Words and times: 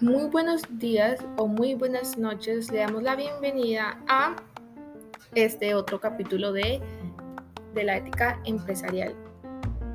Muy 0.00 0.24
buenos 0.24 0.62
días 0.80 1.24
o 1.36 1.46
muy 1.46 1.76
buenas 1.76 2.18
noches. 2.18 2.70
Le 2.72 2.78
damos 2.78 3.04
la 3.04 3.14
bienvenida 3.14 3.96
a 4.08 4.34
este 5.36 5.76
otro 5.76 6.00
capítulo 6.00 6.52
de, 6.52 6.80
de 7.74 7.84
la 7.84 7.98
ética 7.98 8.40
empresarial. 8.44 9.14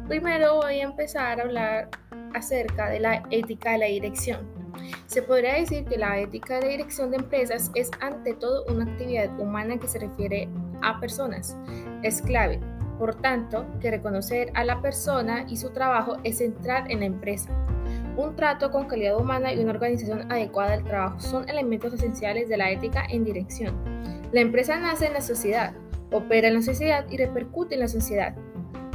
Primero 0.07 0.55
voy 0.55 0.79
a 0.79 0.83
empezar 0.83 1.39
a 1.39 1.43
hablar 1.43 1.89
acerca 2.33 2.89
de 2.89 3.01
la 3.01 3.23
ética 3.29 3.73
de 3.73 3.77
la 3.79 3.85
dirección. 3.87 4.47
Se 5.07 5.21
podría 5.21 5.55
decir 5.55 5.83
que 5.83 5.97
la 5.97 6.17
ética 6.17 6.61
de 6.61 6.69
dirección 6.69 7.11
de 7.11 7.17
empresas 7.17 7.69
es 7.75 7.91
ante 7.99 8.33
todo 8.35 8.63
una 8.73 8.85
actividad 8.85 9.37
humana 9.37 9.77
que 9.77 9.89
se 9.89 9.99
refiere 9.99 10.47
a 10.81 10.97
personas. 11.01 11.57
Es 12.03 12.21
clave, 12.21 12.61
por 12.97 13.15
tanto, 13.15 13.65
que 13.81 13.91
reconocer 13.91 14.49
a 14.53 14.63
la 14.63 14.81
persona 14.81 15.45
y 15.49 15.57
su 15.57 15.71
trabajo 15.71 16.15
es 16.23 16.37
central 16.37 16.85
en 16.89 17.01
la 17.01 17.05
empresa. 17.05 17.49
Un 18.19 18.35
trato 18.35 18.69
con 18.69 18.85
calidad 18.85 19.17
humana 19.17 19.53
y 19.53 19.59
una 19.59 19.71
organización 19.71 20.29
adecuada 20.29 20.71
del 20.71 20.83
trabajo 20.83 21.21
son 21.21 21.47
elementos 21.47 21.93
esenciales 21.93 22.49
de 22.49 22.57
la 22.57 22.69
ética 22.69 23.05
en 23.09 23.23
dirección. 23.23 23.81
La 24.33 24.41
empresa 24.41 24.77
nace 24.77 25.05
en 25.05 25.13
la 25.13 25.21
sociedad, 25.21 25.73
opera 26.11 26.49
en 26.49 26.55
la 26.55 26.61
sociedad 26.61 27.05
y 27.09 27.15
repercute 27.15 27.75
en 27.75 27.79
la 27.79 27.87
sociedad. 27.87 28.35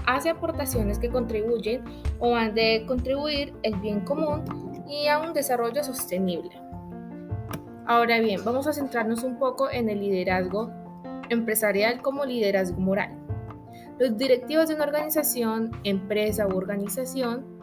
Hace 0.07 0.29
aportaciones 0.29 0.99
que 0.99 1.09
contribuyen 1.09 1.83
o 2.19 2.37
han 2.37 2.55
de 2.55 2.85
contribuir 2.87 3.55
el 3.63 3.77
bien 3.77 4.01
común 4.01 4.45
y 4.87 5.07
a 5.07 5.19
un 5.19 5.33
desarrollo 5.33 5.83
sostenible. 5.83 6.51
Ahora 7.87 8.21
bien, 8.21 8.45
vamos 8.45 8.67
a 8.67 8.75
centrarnos 8.75 9.23
un 9.23 9.39
poco 9.39 9.71
en 9.71 9.89
el 9.89 10.01
liderazgo 10.01 10.71
empresarial 11.31 12.03
como 12.03 12.27
liderazgo 12.27 12.79
moral. 12.79 13.19
Los 13.99 14.19
directivos 14.19 14.69
de 14.69 14.75
una 14.75 14.85
organización, 14.85 15.71
empresa 15.83 16.47
u 16.47 16.55
organización 16.59 17.54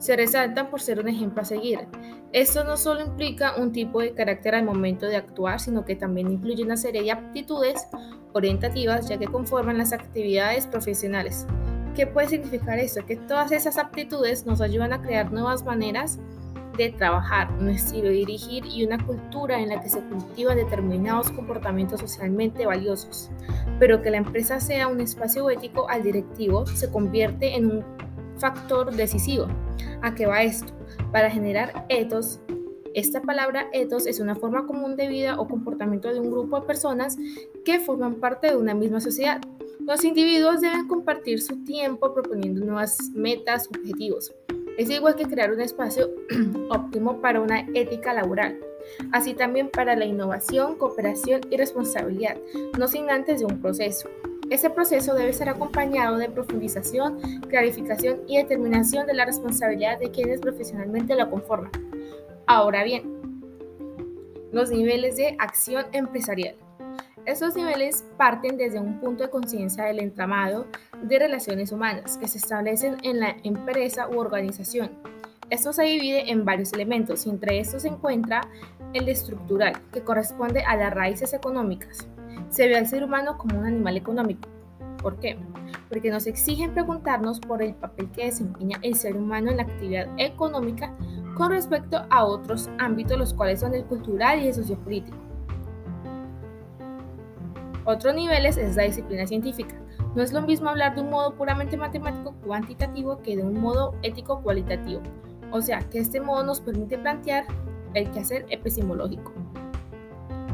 se 0.00 0.16
resaltan 0.16 0.70
por 0.70 0.80
ser 0.80 0.98
un 0.98 1.08
ejemplo 1.08 1.42
a 1.42 1.44
seguir. 1.44 1.86
Esto 2.32 2.64
no 2.64 2.76
solo 2.76 3.02
implica 3.02 3.54
un 3.56 3.70
tipo 3.70 4.00
de 4.00 4.12
carácter 4.12 4.54
al 4.54 4.64
momento 4.64 5.06
de 5.06 5.16
actuar, 5.16 5.60
sino 5.60 5.84
que 5.84 5.94
también 5.94 6.32
incluye 6.32 6.64
una 6.64 6.76
serie 6.76 7.02
de 7.02 7.12
aptitudes 7.12 7.86
orientativas 8.32 9.08
ya 9.08 9.18
que 9.18 9.26
conforman 9.26 9.78
las 9.78 9.92
actividades 9.92 10.66
profesionales. 10.66 11.46
¿Qué 11.94 12.06
puede 12.06 12.28
significar 12.28 12.78
esto? 12.78 13.04
Que 13.04 13.16
todas 13.16 13.52
esas 13.52 13.76
aptitudes 13.76 14.46
nos 14.46 14.60
ayudan 14.60 14.92
a 14.92 15.02
crear 15.02 15.30
nuevas 15.32 15.64
maneras 15.64 16.18
de 16.78 16.90
trabajar, 16.90 17.50
un 17.58 17.68
estilo 17.68 18.08
de 18.08 18.14
dirigir 18.14 18.64
y 18.64 18.86
una 18.86 19.04
cultura 19.04 19.60
en 19.60 19.68
la 19.68 19.82
que 19.82 19.90
se 19.90 20.00
cultivan 20.00 20.56
determinados 20.56 21.30
comportamientos 21.30 22.00
socialmente 22.00 22.64
valiosos. 22.64 23.28
Pero 23.78 24.00
que 24.00 24.10
la 24.10 24.16
empresa 24.16 24.60
sea 24.60 24.88
un 24.88 25.00
espacio 25.00 25.50
ético 25.50 25.90
al 25.90 26.04
directivo 26.04 26.64
se 26.66 26.90
convierte 26.90 27.56
en 27.56 27.66
un 27.66 27.99
factor 28.40 28.92
decisivo. 28.94 29.46
¿A 30.02 30.14
qué 30.14 30.26
va 30.26 30.42
esto? 30.42 30.72
Para 31.12 31.30
generar 31.30 31.86
etos, 31.88 32.40
esta 32.94 33.22
palabra 33.22 33.68
etos 33.72 34.06
es 34.06 34.18
una 34.18 34.34
forma 34.34 34.66
común 34.66 34.96
de 34.96 35.06
vida 35.06 35.38
o 35.38 35.46
comportamiento 35.46 36.12
de 36.12 36.18
un 36.18 36.30
grupo 36.30 36.60
de 36.60 36.66
personas 36.66 37.16
que 37.64 37.78
forman 37.78 38.16
parte 38.16 38.48
de 38.48 38.56
una 38.56 38.74
misma 38.74 39.00
sociedad. 39.00 39.40
Los 39.86 40.04
individuos 40.04 40.60
deben 40.60 40.88
compartir 40.88 41.40
su 41.40 41.62
tiempo 41.64 42.12
proponiendo 42.12 42.64
nuevas 42.64 43.10
metas, 43.14 43.68
objetivos. 43.68 44.34
Es 44.76 44.90
igual 44.90 45.14
que 45.14 45.26
crear 45.26 45.52
un 45.52 45.60
espacio 45.60 46.10
óptimo 46.70 47.20
para 47.20 47.40
una 47.40 47.60
ética 47.74 48.12
laboral, 48.12 48.58
así 49.12 49.34
también 49.34 49.68
para 49.68 49.94
la 49.94 50.04
innovación, 50.04 50.76
cooperación 50.76 51.42
y 51.50 51.56
responsabilidad, 51.56 52.38
no 52.78 52.88
sin 52.88 53.10
antes 53.10 53.40
de 53.40 53.46
un 53.46 53.60
proceso. 53.60 54.08
Ese 54.50 54.68
proceso 54.68 55.14
debe 55.14 55.32
ser 55.32 55.48
acompañado 55.48 56.18
de 56.18 56.28
profundización, 56.28 57.20
clarificación 57.48 58.22
y 58.26 58.36
determinación 58.36 59.06
de 59.06 59.14
la 59.14 59.24
responsabilidad 59.24 60.00
de 60.00 60.10
quienes 60.10 60.40
profesionalmente 60.40 61.14
lo 61.14 61.30
conforman. 61.30 61.70
Ahora 62.48 62.82
bien, 62.82 63.20
los 64.50 64.70
niveles 64.70 65.16
de 65.16 65.36
acción 65.38 65.86
empresarial. 65.92 66.56
Estos 67.26 67.54
niveles 67.54 68.04
parten 68.16 68.56
desde 68.56 68.80
un 68.80 68.98
punto 68.98 69.22
de 69.22 69.30
conciencia 69.30 69.84
del 69.84 70.00
entramado 70.00 70.66
de 71.00 71.20
relaciones 71.20 71.70
humanas 71.70 72.18
que 72.18 72.26
se 72.26 72.38
establecen 72.38 72.96
en 73.04 73.20
la 73.20 73.36
empresa 73.44 74.08
u 74.08 74.18
organización. 74.18 74.90
Esto 75.48 75.72
se 75.72 75.84
divide 75.84 76.28
en 76.28 76.44
varios 76.44 76.72
elementos 76.72 77.24
y 77.24 77.30
entre 77.30 77.60
estos 77.60 77.82
se 77.82 77.88
encuentra 77.88 78.40
el 78.94 79.08
estructural, 79.08 79.74
que 79.92 80.00
corresponde 80.00 80.62
a 80.62 80.74
las 80.74 80.92
raíces 80.92 81.34
económicas, 81.34 82.08
se 82.48 82.68
ve 82.68 82.76
al 82.76 82.86
ser 82.86 83.04
humano 83.04 83.36
como 83.38 83.58
un 83.58 83.66
animal 83.66 83.96
económico. 83.96 84.48
¿Por 85.02 85.16
qué? 85.18 85.38
Porque 85.88 86.10
nos 86.10 86.26
exigen 86.26 86.72
preguntarnos 86.72 87.40
por 87.40 87.62
el 87.62 87.74
papel 87.74 88.10
que 88.10 88.26
desempeña 88.26 88.78
el 88.82 88.94
ser 88.94 89.16
humano 89.16 89.50
en 89.50 89.58
la 89.58 89.62
actividad 89.62 90.08
económica 90.18 90.94
con 91.34 91.50
respecto 91.50 92.04
a 92.10 92.24
otros 92.24 92.70
ámbitos, 92.78 93.18
los 93.18 93.34
cuales 93.34 93.60
son 93.60 93.74
el 93.74 93.84
cultural 93.84 94.42
y 94.42 94.48
el 94.48 94.54
sociopolítico. 94.54 95.16
Otro 97.84 98.12
nivel 98.12 98.44
es 98.46 98.76
la 98.76 98.82
disciplina 98.82 99.26
científica. 99.26 99.74
No 100.14 100.22
es 100.22 100.32
lo 100.32 100.42
mismo 100.42 100.68
hablar 100.68 100.94
de 100.94 101.02
un 101.02 101.10
modo 101.10 101.34
puramente 101.34 101.76
matemático 101.76 102.34
cuantitativo 102.44 103.18
que 103.22 103.36
de 103.36 103.42
un 103.42 103.60
modo 103.60 103.94
ético 104.02 104.42
cualitativo. 104.42 105.02
O 105.52 105.62
sea, 105.62 105.78
que 105.78 105.98
este 105.98 106.20
modo 106.20 106.44
nos 106.44 106.60
permite 106.60 106.98
plantear 106.98 107.44
el 107.94 108.10
quehacer 108.10 108.44
epistemológico. 108.50 109.32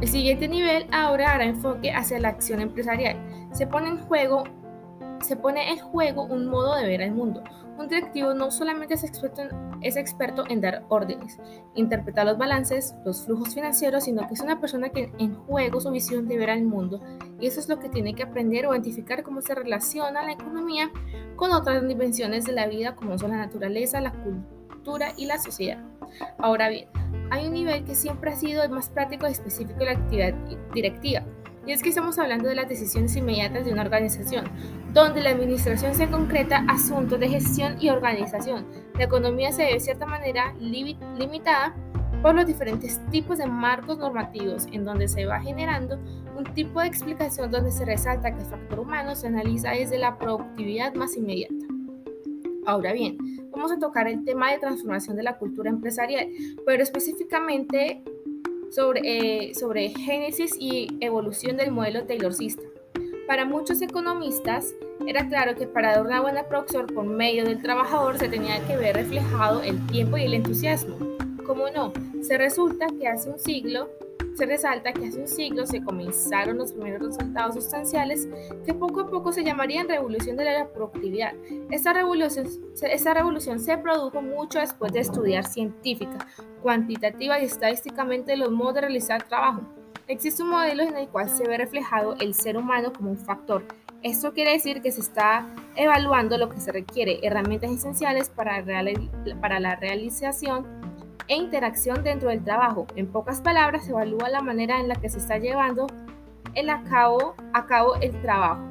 El 0.01 0.09
siguiente 0.09 0.47
nivel 0.47 0.87
ahora 0.93 1.33
hará 1.33 1.45
enfoque 1.45 1.91
hacia 1.91 2.21
la 2.21 2.29
acción 2.29 2.61
empresarial. 2.61 3.17
Se 3.53 3.67
pone 3.67 3.89
en 3.89 3.99
juego 3.99 4.45
un 6.25 6.47
modo 6.49 6.77
de 6.77 6.87
ver 6.87 7.01
el 7.01 7.13
mundo. 7.13 7.43
Un 7.79 7.89
directivo 7.89 8.35
no 8.35 8.51
solamente 8.51 8.93
es 8.93 9.05
experto, 9.05 9.41
en, 9.41 9.49
es 9.81 9.97
experto 9.97 10.45
en 10.49 10.61
dar 10.61 10.85
órdenes, 10.89 11.39
interpretar 11.75 12.27
los 12.27 12.37
balances, 12.37 12.95
los 13.07 13.25
flujos 13.25 13.55
financieros, 13.55 14.05
sino 14.05 14.27
que 14.29 14.35
es 14.35 14.41
una 14.41 14.61
persona 14.61 14.91
que 14.91 15.11
en 15.19 15.35
juego 15.35 15.81
su 15.81 15.91
visión 15.91 16.29
de 16.29 16.37
ver 16.37 16.51
al 16.51 16.65
mundo. 16.65 17.01
Y 17.41 17.47
eso 17.47 17.59
es 17.59 17.69
lo 17.69 17.79
que 17.79 17.89
tiene 17.89 18.15
que 18.15 18.23
aprender 18.23 18.67
o 18.67 18.75
identificar 18.75 19.23
cómo 19.23 19.41
se 19.41 19.55
relaciona 19.55 20.25
la 20.25 20.33
economía 20.33 20.91
con 21.37 21.53
otras 21.53 21.87
dimensiones 21.89 22.45
de 22.45 22.53
la 22.53 22.67
vida 22.67 22.95
como 22.97 23.19
son 23.19 23.31
la 23.31 23.39
naturaleza, 23.39 24.01
la 24.03 24.13
cultura 24.13 25.13
y 25.17 25.25
la 25.25 25.39
sociedad. 25.39 25.83
Ahora 26.39 26.69
bien, 26.69 26.89
hay 27.31 27.47
un 27.47 27.55
nivel 27.55 27.85
que 27.85 27.95
siempre 27.95 28.31
ha 28.31 28.37
sido 28.37 28.63
el 28.63 28.71
más 28.71 28.89
práctico 28.89 29.27
y 29.29 29.33
específico 29.33 29.79
de 29.79 29.85
la 29.87 29.93
actividad 29.93 30.35
directiva. 30.75 31.25
Y 31.67 31.73
es 31.73 31.83
que 31.83 31.89
estamos 31.89 32.17
hablando 32.19 32.49
de 32.49 32.55
las 32.55 32.69
decisiones 32.69 33.17
inmediatas 33.17 33.65
de 33.65 33.73
una 33.73 33.83
organización, 33.83 34.45
donde 34.93 35.21
la 35.21 35.31
administración 35.31 35.95
se 35.97 36.09
concreta 36.09 36.65
asuntos 36.69 37.19
de 37.19 37.29
gestión 37.29 37.77
y 37.81 37.91
organización. 37.91 38.67
La 38.95 39.05
economía 39.05 39.51
se 39.51 39.65
ve 39.65 39.73
de 39.73 39.81
cierta 39.81 40.07
manera 40.07 40.55
limitada 40.61 41.75
por 42.23 42.37
los 42.37 42.47
diferentes 42.47 43.01
tipos 43.11 43.39
de 43.39 43.47
marcos 43.47 43.99
normativos, 43.99 44.67
en 44.71 44.85
donde 44.85 45.09
se 45.09 45.27
va 45.27 45.41
generando 45.41 45.99
un 46.37 46.45
tipo 46.55 46.81
de 46.81 46.87
explicación 46.87 47.51
donde 47.51 47.73
se 47.73 47.85
resalta 47.85 48.33
que 48.33 48.43
el 48.43 48.49
factor 48.49 48.81
humano 48.81 49.17
se 49.17 49.27
analiza 49.27 49.71
desde 49.71 49.99
la 49.99 50.19
productividad 50.19 50.95
más 50.95 51.17
inmediata. 51.17 51.66
Ahora 52.67 52.93
bien, 52.93 53.17
vamos 53.53 53.71
a 53.71 53.79
tocar 53.79 54.09
el 54.09 54.25
tema 54.25 54.51
de 54.51 54.59
transformación 54.59 55.17
de 55.17 55.23
la 55.23 55.39
cultura 55.39 55.71
empresarial, 55.71 56.29
pero 56.67 56.83
específicamente 56.83 58.03
sobre, 58.71 59.01
eh, 59.05 59.55
sobre 59.55 59.91
génesis 59.91 60.57
y 60.59 60.89
evolución 61.01 61.57
del 61.57 61.71
modelo 61.71 62.05
taylorista. 62.05 62.65
Para 63.29 63.45
muchos 63.45 63.81
economistas, 63.83 64.75
era 65.07 65.29
claro 65.29 65.55
que 65.55 65.69
para 65.69 65.93
dar 65.93 66.05
una 66.05 66.21
buena 66.21 66.49
producción 66.49 66.87
por 66.87 67.07
medio 67.07 67.45
del 67.45 67.63
trabajador 67.63 68.19
se 68.19 68.29
tenía 68.29 68.67
que 68.67 68.77
ver 68.77 68.97
reflejado 68.97 69.63
el 69.63 69.87
tiempo 69.87 70.17
y 70.17 70.25
el 70.25 70.35
entusiasmo. 70.35 70.97
¿Cómo 71.47 71.71
no? 71.71 71.93
Se 72.23 72.37
resulta 72.37 72.89
que 72.99 73.07
hace 73.07 73.31
un 73.31 73.39
siglo 73.39 73.89
se 74.37 74.45
resalta 74.45 74.93
que 74.93 75.07
hace 75.07 75.19
un 75.19 75.29
siglo 75.29 75.67
se 75.67 75.83
comenzaron 75.83 76.59
los 76.59 76.73
primeros 76.73 77.17
resultados 77.17 77.55
sustanciales 77.55 78.29
que 78.67 78.75
poco 78.75 79.01
a 79.01 79.07
poco 79.07 79.33
se 79.33 79.43
llamarían 79.43 79.89
revolución 79.89 80.37
de 80.37 80.45
la 80.45 80.69
productividad. 80.69 81.33
Esta 81.71 81.95
revolución, 81.95 82.47
esta 82.83 83.15
revolución 83.15 83.59
se 83.59 83.79
produjo 83.79 84.21
mucho 84.21 84.59
después 84.59 84.93
de 84.93 85.01
estudiar 85.01 85.47
científica, 85.47 86.19
cuantitativa 86.63 87.41
y 87.41 87.47
estadísticamente 87.47 88.37
los 88.37 88.51
modos 88.51 88.75
de 88.75 88.81
realizar 88.83 89.23
trabajo. 89.23 89.63
Existe 90.07 90.43
un 90.43 90.51
modelo 90.51 90.83
en 90.83 90.97
el 90.97 91.09
cual 91.09 91.31
se 91.31 91.49
ve 91.49 91.57
reflejado 91.57 92.15
el 92.21 92.35
ser 92.35 92.59
humano 92.59 92.93
como 92.93 93.11
un 93.11 93.19
factor. 93.19 93.65
Esto 94.03 94.35
quiere 94.35 94.53
decir 94.53 94.83
que 94.83 94.93
se 94.93 95.01
está 95.01 95.47
evaluando 95.75 96.37
lo 96.37 96.51
que 96.51 96.61
se 96.61 96.71
requiere, 96.71 97.19
herramientas 97.23 97.71
esenciales 97.71 98.29
para, 98.29 98.63
para 99.41 99.59
la 99.59 99.77
realización 99.77 100.76
e 101.29 101.37
interacción 101.37 102.03
dentro 102.03 102.29
del 102.29 102.45
trabajo. 102.45 102.87
En 102.97 103.07
pocas 103.07 103.41
palabras, 103.41 103.85
se 103.85 103.91
evalúa 103.91 104.29
la 104.29 104.43
manera 104.43 104.81
en 104.81 104.89
la 104.89 104.97
que 104.97 105.09
se 105.09 105.19
está 105.19 105.39
llevando 105.39 105.87
el 106.55 106.71
a, 106.71 106.83
el 108.01 108.23
trabajo. 108.23 108.65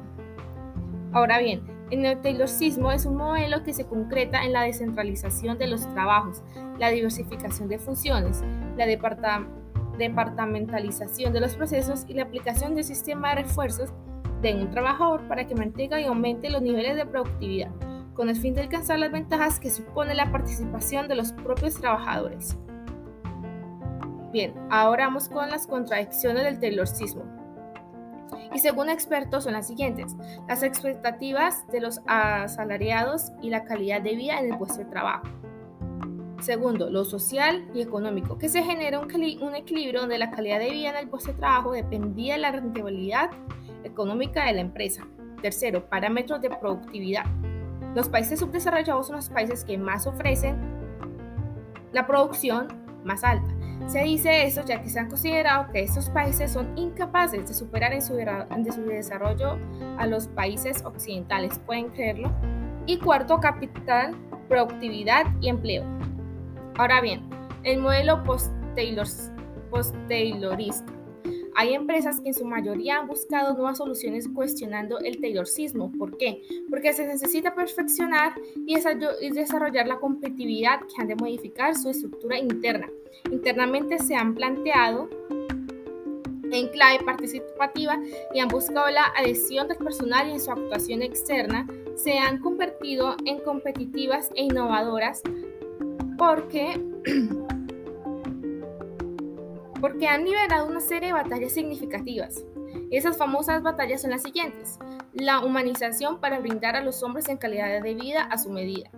Ahora 1.12 1.38
bien, 1.38 1.62
el 1.90 2.02
neotaylorismo 2.02 2.90
es 2.90 3.06
un 3.06 3.16
modelo 3.16 3.62
que 3.62 3.72
se 3.72 3.86
concreta 3.86 4.44
en 4.44 4.52
la 4.52 4.62
descentralización 4.62 5.56
de 5.56 5.68
los 5.68 5.88
trabajos, 5.94 6.42
la 6.78 6.90
diversificación 6.90 7.68
de 7.68 7.78
funciones, 7.78 8.42
la 8.76 8.86
departamentalización 8.86 11.32
de 11.32 11.40
los 11.40 11.54
procesos 11.54 12.04
y 12.08 12.14
la 12.14 12.24
aplicación 12.24 12.74
de 12.74 12.82
sistema 12.82 13.30
de 13.30 13.42
refuerzos 13.42 13.92
de 14.42 14.54
un 14.54 14.68
trabajador 14.70 15.26
para 15.28 15.46
que 15.46 15.54
mantenga 15.54 16.00
y 16.00 16.04
aumente 16.04 16.50
los 16.50 16.60
niveles 16.60 16.96
de 16.96 17.06
productividad. 17.06 17.70
Con 18.16 18.30
el 18.30 18.36
fin 18.36 18.54
de 18.54 18.62
alcanzar 18.62 18.98
las 18.98 19.12
ventajas 19.12 19.60
que 19.60 19.70
supone 19.70 20.14
la 20.14 20.32
participación 20.32 21.06
de 21.06 21.16
los 21.16 21.32
propios 21.32 21.74
trabajadores. 21.74 22.56
Bien, 24.32 24.54
ahora 24.70 25.06
vamos 25.06 25.28
con 25.28 25.50
las 25.50 25.66
contradicciones 25.66 26.44
del 26.44 26.58
taylorcismo. 26.58 27.22
Y 28.54 28.58
según 28.58 28.88
expertos 28.88 29.44
son 29.44 29.52
las 29.52 29.66
siguientes. 29.66 30.16
Las 30.48 30.62
expectativas 30.62 31.66
de 31.68 31.80
los 31.80 32.00
asalariados 32.06 33.32
y 33.42 33.50
la 33.50 33.64
calidad 33.64 34.00
de 34.00 34.16
vida 34.16 34.38
en 34.38 34.52
el 34.52 34.58
puesto 34.58 34.78
de 34.78 34.86
trabajo. 34.86 35.26
Segundo, 36.40 36.90
lo 36.90 37.04
social 37.04 37.66
y 37.74 37.80
económico, 37.80 38.38
que 38.38 38.48
se 38.48 38.62
genera 38.62 38.98
un, 38.98 39.12
un, 39.42 39.54
equilibrio 39.54 40.00
donde 40.00 40.18
la 40.18 40.30
calidad 40.30 40.58
de 40.58 40.70
vida 40.70 40.90
en 40.90 40.96
el 40.96 41.08
puesto 41.08 41.32
de 41.32 41.38
trabajo 41.38 41.72
dependía 41.72 42.34
de 42.34 42.40
la 42.40 42.52
rentabilidad 42.52 43.30
económica 43.84 44.44
de 44.44 44.52
la 44.52 44.60
empresa. 44.60 45.06
Tercero, 45.40 45.88
parámetros 45.88 46.40
de 46.42 46.50
productividad. 46.50 47.24
Los 47.96 48.08
países 48.10 48.38
subdesarrollados 48.40 49.06
son 49.06 49.16
los 49.16 49.30
países 49.30 49.64
que 49.64 49.78
más 49.78 50.06
ofrecen 50.06 50.58
la 51.92 52.06
producción 52.06 52.68
más 53.04 53.24
alta. 53.24 53.48
Se 53.86 54.02
dice 54.02 54.44
eso 54.44 54.62
ya 54.66 54.82
que 54.82 54.90
se 54.90 55.00
han 55.00 55.08
considerado 55.08 55.72
que 55.72 55.82
estos 55.82 56.10
países 56.10 56.52
son 56.52 56.76
incapaces 56.76 57.48
de 57.48 57.54
superar 57.54 57.94
en 57.94 58.02
su, 58.02 58.18
su 58.72 58.82
desarrollo 58.82 59.56
a 59.96 60.06
los 60.06 60.28
países 60.28 60.84
occidentales. 60.84 61.58
¿Pueden 61.60 61.88
creerlo? 61.88 62.30
Y 62.84 62.98
cuarto, 62.98 63.40
capital, 63.40 64.14
productividad 64.46 65.24
y 65.40 65.48
empleo. 65.48 65.84
Ahora 66.76 67.00
bien, 67.00 67.26
el 67.62 67.78
modelo 67.78 68.22
post-Taylorista. 68.24 70.95
Hay 71.58 71.72
empresas 71.72 72.20
que 72.20 72.28
en 72.28 72.34
su 72.34 72.44
mayoría 72.44 72.98
han 72.98 73.08
buscado 73.08 73.54
nuevas 73.54 73.78
soluciones 73.78 74.28
cuestionando 74.28 74.98
el 74.98 75.18
taylorcismo. 75.20 75.90
¿Por 75.98 76.18
qué? 76.18 76.42
Porque 76.68 76.92
se 76.92 77.06
necesita 77.06 77.54
perfeccionar 77.54 78.34
y 78.66 78.76
desarrollar 79.30 79.86
la 79.86 79.98
competitividad 79.98 80.80
que 80.80 81.00
han 81.00 81.08
de 81.08 81.16
modificar 81.16 81.74
su 81.74 81.88
estructura 81.88 82.38
interna. 82.38 82.90
Internamente 83.30 83.98
se 83.98 84.14
han 84.14 84.34
planteado 84.34 85.08
en 86.52 86.68
clave 86.68 87.02
participativa 87.04 87.98
y 88.34 88.40
han 88.40 88.48
buscado 88.48 88.90
la 88.90 89.04
adhesión 89.16 89.66
del 89.66 89.78
personal 89.78 90.28
y 90.28 90.32
en 90.32 90.40
su 90.40 90.50
actuación 90.50 91.00
externa 91.00 91.66
se 91.96 92.18
han 92.18 92.38
convertido 92.38 93.16
en 93.24 93.38
competitivas 93.38 94.30
e 94.34 94.44
innovadoras 94.44 95.22
porque 96.18 96.80
porque 99.80 100.08
han 100.08 100.24
liberado 100.24 100.66
una 100.66 100.80
serie 100.80 101.08
de 101.08 101.14
batallas 101.14 101.52
significativas. 101.52 102.44
Esas 102.90 103.16
famosas 103.16 103.62
batallas 103.62 104.02
son 104.02 104.10
las 104.10 104.22
siguientes. 104.22 104.78
La 105.12 105.40
humanización 105.40 106.20
para 106.20 106.40
brindar 106.40 106.76
a 106.76 106.82
los 106.82 107.02
hombres 107.02 107.28
en 107.28 107.36
calidad 107.36 107.82
de 107.82 107.94
vida 107.94 108.22
a 108.22 108.38
su 108.38 108.50
medida. 108.50 108.90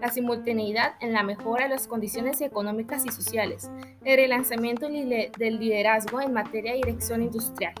La 0.00 0.08
simultaneidad 0.10 0.94
en 1.00 1.12
la 1.12 1.22
mejora 1.22 1.64
de 1.64 1.70
las 1.70 1.86
condiciones 1.86 2.40
económicas 2.40 3.04
y 3.06 3.10
sociales. 3.10 3.70
El 4.04 4.16
relanzamiento 4.16 4.88
del 4.88 5.58
liderazgo 5.58 6.20
en 6.20 6.32
materia 6.32 6.72
de 6.72 6.78
dirección 6.78 7.22
industrial. 7.22 7.74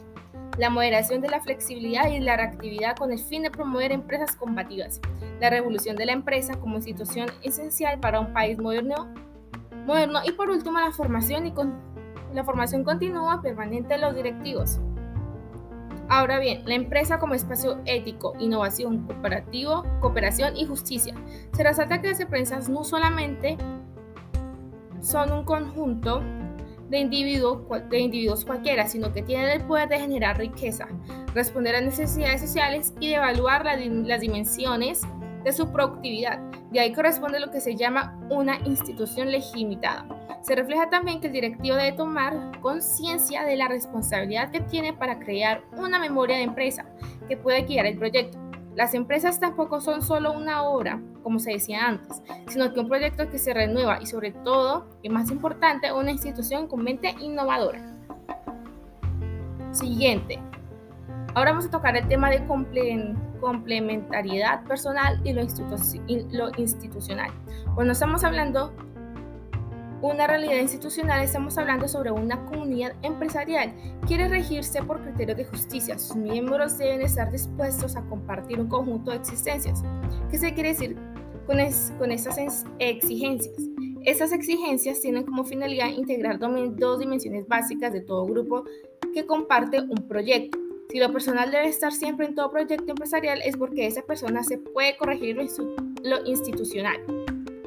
La 0.58 0.70
moderación 0.70 1.20
de 1.20 1.28
la 1.28 1.40
flexibilidad 1.40 2.08
y 2.08 2.20
la 2.20 2.36
reactividad 2.36 2.96
con 2.96 3.10
el 3.10 3.18
fin 3.18 3.42
de 3.42 3.50
promover 3.50 3.90
empresas 3.90 4.36
combativas. 4.36 5.00
La 5.40 5.50
revolución 5.50 5.96
de 5.96 6.06
la 6.06 6.12
empresa 6.12 6.54
como 6.60 6.76
institución 6.76 7.28
esencial 7.42 7.98
para 7.98 8.20
un 8.20 8.32
país 8.32 8.58
moderno, 8.58 9.12
moderno 9.84 10.20
y 10.24 10.32
por 10.32 10.50
último 10.50 10.78
la 10.78 10.92
formación 10.92 11.46
y 11.46 11.52
con 11.52 11.93
la 12.34 12.44
formación 12.44 12.84
continua 12.84 13.40
permanente 13.40 13.94
de 13.94 14.00
los 14.00 14.14
directivos. 14.14 14.80
Ahora 16.08 16.38
bien, 16.38 16.62
la 16.66 16.74
empresa 16.74 17.18
como 17.18 17.34
espacio 17.34 17.80
ético, 17.86 18.34
innovación, 18.38 19.06
cooperativo, 19.06 19.84
cooperación 20.00 20.56
y 20.56 20.66
justicia. 20.66 21.14
Se 21.52 21.62
resalta 21.62 22.02
que 22.02 22.08
las 22.08 22.20
empresas 22.20 22.68
no 22.68 22.84
solamente 22.84 23.56
son 25.00 25.32
un 25.32 25.44
conjunto 25.44 26.22
de, 26.90 26.98
individuos, 26.98 27.62
de 27.88 27.98
individuos 27.98 28.44
cualquiera, 28.44 28.86
sino 28.86 29.12
que 29.12 29.22
tienen 29.22 29.48
el 29.48 29.62
poder 29.62 29.88
de 29.88 29.98
generar 29.98 30.38
riqueza, 30.38 30.88
responder 31.34 31.74
a 31.76 31.80
necesidades 31.80 32.42
sociales 32.42 32.92
y 33.00 33.08
de 33.08 33.14
evaluar 33.14 33.64
las 33.64 34.20
dimensiones 34.20 35.02
de 35.42 35.52
su 35.52 35.70
productividad. 35.72 36.40
De 36.74 36.80
ahí 36.80 36.92
corresponde 36.92 37.38
lo 37.38 37.52
que 37.52 37.60
se 37.60 37.76
llama 37.76 38.18
una 38.30 38.58
institución 38.64 39.30
legitimada. 39.30 40.08
Se 40.42 40.56
refleja 40.56 40.90
también 40.90 41.20
que 41.20 41.28
el 41.28 41.32
directivo 41.32 41.76
debe 41.76 41.92
tomar 41.92 42.58
conciencia 42.60 43.44
de 43.44 43.54
la 43.54 43.68
responsabilidad 43.68 44.50
que 44.50 44.58
tiene 44.58 44.92
para 44.92 45.20
crear 45.20 45.62
una 45.76 46.00
memoria 46.00 46.36
de 46.36 46.42
empresa 46.42 46.84
que 47.28 47.36
pueda 47.36 47.60
guiar 47.60 47.86
el 47.86 47.96
proyecto. 47.96 48.38
Las 48.74 48.92
empresas 48.94 49.38
tampoco 49.38 49.80
son 49.80 50.02
solo 50.02 50.32
una 50.32 50.64
obra, 50.64 51.00
como 51.22 51.38
se 51.38 51.52
decía 51.52 51.86
antes, 51.86 52.20
sino 52.48 52.72
que 52.72 52.80
un 52.80 52.88
proyecto 52.88 53.30
que 53.30 53.38
se 53.38 53.54
renueva 53.54 54.02
y 54.02 54.06
sobre 54.06 54.32
todo, 54.32 54.88
y 55.00 55.10
más 55.10 55.30
importante, 55.30 55.92
una 55.92 56.10
institución 56.10 56.66
con 56.66 56.82
mente 56.82 57.14
innovadora. 57.20 57.78
Siguiente. 59.70 60.40
Ahora 61.34 61.52
vamos 61.52 61.66
a 61.66 61.70
tocar 61.70 61.96
el 61.96 62.08
tema 62.08 62.30
de 62.30 62.44
complementariedad 63.44 64.64
personal 64.64 65.20
y 65.22 65.34
lo, 65.34 66.50
institucional. 66.56 67.30
Cuando 67.74 67.92
estamos 67.92 68.24
hablando 68.24 68.72
una 70.00 70.26
realidad 70.26 70.56
institucional, 70.56 71.22
estamos 71.22 71.58
hablando 71.58 71.86
sobre 71.86 72.10
una 72.10 72.42
comunidad 72.46 72.94
empresarial. 73.02 73.74
Quiere 74.06 74.28
regirse 74.28 74.82
por 74.82 75.02
criterios 75.02 75.36
de 75.36 75.44
justicia. 75.44 75.98
Sus 75.98 76.16
miembros 76.16 76.78
deben 76.78 77.02
estar 77.02 77.30
dispuestos 77.30 77.96
a 77.96 78.02
compartir 78.06 78.58
un 78.60 78.68
conjunto 78.68 79.10
de 79.10 79.18
existencias. 79.18 79.82
¿Qué 80.30 80.38
se 80.38 80.54
quiere 80.54 80.70
decir 80.70 80.96
con, 81.46 81.58
con 81.98 82.12
estas 82.12 82.64
exigencias? 82.78 83.54
Estas 84.04 84.32
exigencias 84.32 85.00
tienen 85.00 85.24
como 85.24 85.44
finalidad 85.44 85.88
integrar 85.88 86.38
dos 86.38 86.98
dimensiones 86.98 87.46
básicas 87.46 87.92
de 87.92 88.00
todo 88.00 88.24
grupo 88.24 88.64
que 89.12 89.26
comparte 89.26 89.82
un 89.82 90.08
proyecto 90.08 90.63
si 90.94 91.00
lo 91.00 91.10
personal 91.10 91.50
debe 91.50 91.66
estar 91.66 91.92
siempre 91.92 92.24
en 92.24 92.36
todo 92.36 92.52
proyecto 92.52 92.88
empresarial 92.88 93.40
es 93.44 93.56
porque 93.56 93.84
esa 93.84 94.02
persona 94.02 94.44
se 94.44 94.58
puede 94.58 94.96
corregir 94.96 95.36
lo 95.36 96.24
institucional. 96.24 97.00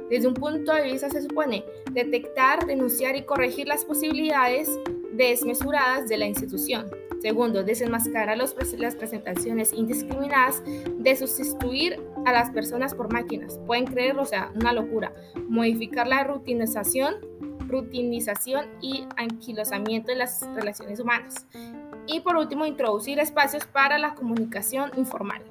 Desde 0.09 0.29
un 0.29 0.33
punto 0.33 0.73
de 0.73 0.83
vista 0.83 1.09
se 1.09 1.21
supone 1.21 1.65
detectar, 1.91 2.65
denunciar 2.65 3.17
y 3.17 3.23
corregir 3.23 3.67
las 3.67 3.83
posibilidades 3.83 4.69
desmesuradas 5.11 6.07
de 6.07 6.17
la 6.19 6.25
institución. 6.25 6.89
Segundo, 7.21 7.63
desenmascarar 7.63 8.37
las 8.37 8.53
presentaciones 8.95 9.73
indiscriminadas 9.73 10.63
de 10.65 11.15
sustituir 11.17 11.99
a 12.25 12.31
las 12.31 12.49
personas 12.51 12.95
por 12.95 13.11
máquinas. 13.11 13.59
Pueden 13.67 13.87
creerlo, 13.87 14.21
o 14.21 14.25
sea, 14.25 14.53
una 14.55 14.71
locura. 14.71 15.11
Modificar 15.49 16.07
la 16.07 16.23
rutinización, 16.23 17.15
rutinización 17.67 18.67
y 18.81 19.03
anquilosamiento 19.17 20.13
de 20.13 20.17
las 20.17 20.47
relaciones 20.55 21.01
humanas. 21.01 21.45
Y 22.07 22.21
por 22.21 22.37
último, 22.37 22.65
introducir 22.65 23.19
espacios 23.19 23.65
para 23.65 23.97
la 23.97 24.15
comunicación 24.15 24.91
informal. 24.95 25.43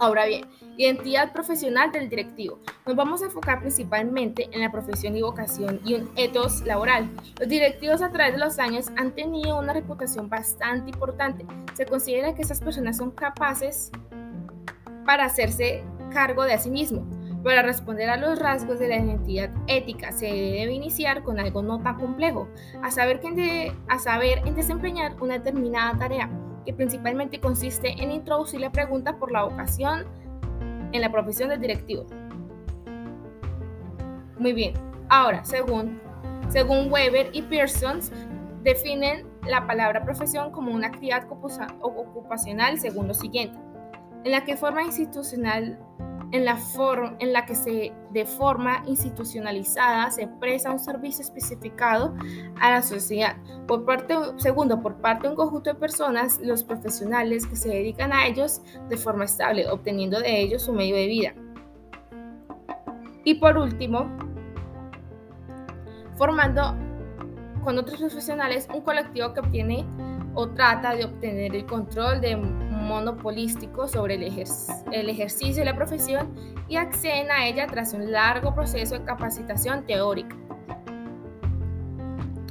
Ahora 0.00 0.26
bien, 0.26 0.44
identidad 0.76 1.32
profesional 1.32 1.92
del 1.92 2.08
directivo. 2.08 2.58
Nos 2.84 2.96
vamos 2.96 3.22
a 3.22 3.26
enfocar 3.26 3.60
principalmente 3.60 4.48
en 4.52 4.60
la 4.60 4.72
profesión 4.72 5.16
y 5.16 5.22
vocación 5.22 5.80
y 5.84 5.94
un 5.94 6.10
ethos 6.16 6.62
laboral. 6.62 7.08
Los 7.38 7.48
directivos 7.48 8.02
a 8.02 8.10
través 8.10 8.34
de 8.34 8.40
los 8.40 8.58
años 8.58 8.90
han 8.96 9.12
tenido 9.12 9.58
una 9.58 9.72
reputación 9.72 10.28
bastante 10.28 10.90
importante. 10.90 11.46
Se 11.74 11.86
considera 11.86 12.34
que 12.34 12.42
esas 12.42 12.60
personas 12.60 12.96
son 12.96 13.12
capaces 13.12 13.92
para 15.06 15.26
hacerse 15.26 15.84
cargo 16.10 16.42
de 16.42 16.58
sí 16.58 16.70
mismo 16.70 17.06
para 17.44 17.62
responder 17.62 18.08
a 18.08 18.16
los 18.16 18.38
rasgos 18.38 18.78
de 18.78 18.88
la 18.88 18.96
identidad 18.96 19.50
ética 19.66 20.12
se 20.12 20.26
debe 20.26 20.72
iniciar 20.72 21.22
con 21.22 21.38
algo 21.38 21.62
no 21.62 21.80
tan 21.82 21.98
complejo, 21.98 22.48
a 22.82 22.90
saber, 22.90 23.20
que 23.20 23.72
a 23.86 23.98
saber 23.98 24.40
en 24.46 24.54
desempeñar 24.54 25.14
una 25.20 25.34
determinada 25.34 25.96
tarea, 25.98 26.30
que 26.64 26.72
principalmente 26.72 27.40
consiste 27.40 28.02
en 28.02 28.10
introducir 28.10 28.60
la 28.60 28.72
pregunta 28.72 29.18
por 29.18 29.30
la 29.30 29.44
vocación 29.44 30.06
en 30.92 31.00
la 31.02 31.12
profesión 31.12 31.50
del 31.50 31.60
directivo. 31.60 32.06
Muy 34.38 34.54
bien, 34.54 34.72
ahora, 35.10 35.44
según, 35.44 36.00
según 36.48 36.90
Weber 36.90 37.28
y 37.34 37.42
Pearson, 37.42 38.00
definen 38.62 39.26
la 39.46 39.66
palabra 39.66 40.02
profesión 40.02 40.50
como 40.50 40.72
una 40.72 40.86
actividad 40.86 41.26
ocupacional 41.30 42.80
según 42.80 43.06
lo 43.06 43.12
siguiente, 43.12 43.58
en 44.24 44.32
la 44.32 44.44
que 44.44 44.56
forma 44.56 44.82
institucional 44.82 45.78
en 46.34 46.44
la, 46.44 46.56
forma, 46.56 47.14
en 47.20 47.32
la 47.32 47.46
que 47.46 47.54
se, 47.54 47.92
de 48.10 48.26
forma 48.26 48.82
institucionalizada 48.86 50.10
se 50.10 50.26
presta 50.26 50.72
un 50.72 50.80
servicio 50.80 51.22
especificado 51.22 52.12
a 52.60 52.72
la 52.72 52.82
sociedad. 52.82 53.36
Por 53.68 53.84
parte, 53.84 54.16
segundo, 54.38 54.82
por 54.82 54.96
parte 54.96 55.22
de 55.22 55.28
un 55.28 55.36
conjunto 55.36 55.72
de 55.72 55.78
personas, 55.78 56.40
los 56.42 56.64
profesionales 56.64 57.46
que 57.46 57.54
se 57.54 57.68
dedican 57.68 58.12
a 58.12 58.26
ellos 58.26 58.62
de 58.88 58.96
forma 58.96 59.26
estable, 59.26 59.68
obteniendo 59.68 60.18
de 60.18 60.40
ellos 60.40 60.62
su 60.62 60.72
medio 60.72 60.96
de 60.96 61.06
vida. 61.06 61.34
Y 63.22 63.34
por 63.34 63.56
último, 63.56 64.10
formando 66.16 66.74
con 67.62 67.78
otros 67.78 68.00
profesionales 68.00 68.66
un 68.74 68.80
colectivo 68.80 69.32
que 69.34 69.38
obtiene 69.38 69.86
o 70.34 70.48
trata 70.48 70.96
de 70.96 71.04
obtener 71.04 71.54
el 71.54 71.64
control 71.64 72.20
de 72.20 72.34
monopolístico 72.84 73.88
sobre 73.88 74.14
el, 74.14 74.22
ejercicio 74.22 75.56
de 75.56 75.64
la 75.64 75.74
profesión 75.74 76.34
y 76.68 76.76
acceden 76.76 77.30
a 77.30 77.46
ella 77.46 77.66
tras 77.66 77.92
un 77.92 78.12
largo 78.12 78.54
proceso 78.54 78.98
de 78.98 79.04
capacitación 79.04 79.84
teórica. 79.86 80.36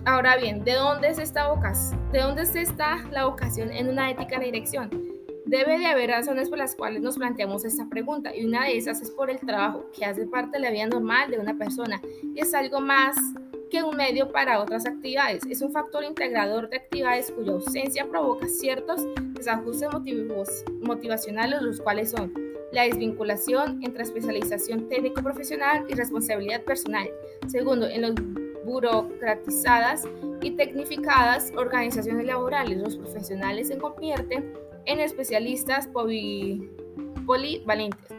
Ahora 0.06 0.36
bien, 0.36 0.64
¿de 0.66 0.74
dónde 0.74 1.08
es 1.10 1.20
esta 1.20 1.48
vocación? 1.48 2.12
¿De 2.12 2.20
dónde 2.20 2.42
está 2.42 2.98
la 3.12 3.26
vocación 3.26 3.72
en 3.72 3.88
una 3.88 4.12
ética 4.12 4.38
de 4.38 4.46
dirección? 4.46 4.90
Debe 5.46 5.78
de 5.78 5.86
haber 5.86 6.10
razones 6.10 6.50
por 6.50 6.58
las 6.58 6.76
cuales 6.76 7.02
nos 7.02 7.18
planteamos 7.18 7.64
esta 7.64 7.88
pregunta 7.88 8.36
y 8.36 8.46
una 8.46 8.66
de 8.66 8.78
esas 8.78 9.02
es 9.02 9.12
por 9.12 9.30
el 9.30 9.40
trabajo, 9.40 9.86
que 9.96 10.04
hace 10.04 10.26
parte 10.26 10.58
de 10.58 10.60
la 10.60 10.72
vida 10.72 10.88
normal 10.88 11.32
de 11.32 11.40
una 11.40 11.58
persona 11.58 12.02
y 12.36 12.40
es 12.40 12.54
algo 12.54 12.82
más 12.82 13.16
que 13.70 13.82
un 13.82 13.96
medio 13.96 14.32
para 14.32 14.60
otras 14.60 14.86
actividades. 14.86 15.44
Es 15.50 15.62
un 15.62 15.72
factor 15.72 16.04
integrador 16.04 16.70
de 16.70 16.78
actividades 16.78 17.32
cuya 17.32 17.54
ausencia 17.54 18.08
provoca 18.08 18.48
ciertos 18.48 19.02
desajustes 19.46 19.90
motivacionales, 20.82 21.62
los 21.62 21.82
cuales 21.82 22.12
son 22.12 22.34
la 22.72 22.84
desvinculación 22.84 23.84
entre 23.84 24.04
especialización 24.04 24.90
técnico-profesional 24.90 25.86
y 25.88 25.94
responsabilidad 25.94 26.64
personal. 26.64 27.10
Segundo, 27.48 27.88
en 27.88 28.02
los 28.02 28.16
burocratizadas 28.66 30.08
y 30.42 30.52
tecnificadas 30.52 31.52
organizaciones 31.56 32.26
laborales. 32.26 32.78
Los 32.78 32.98
profesionales 32.98 33.68
se 33.68 33.78
convierten 33.78 34.54
en 34.86 35.00
especialistas 35.00 35.88
polivalentes. 37.26 38.12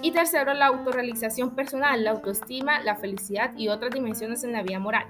Y 0.00 0.12
tercero, 0.12 0.54
la 0.54 0.66
autorrealización 0.66 1.56
personal, 1.56 2.04
la 2.04 2.12
autoestima, 2.12 2.80
la 2.82 2.94
felicidad 2.96 3.56
y 3.56 3.68
otras 3.68 3.92
dimensiones 3.92 4.44
en 4.44 4.52
la 4.52 4.62
vida 4.62 4.78
moral. 4.78 5.06